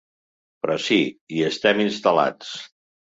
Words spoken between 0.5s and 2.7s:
Però sí, hi estem instal·lats.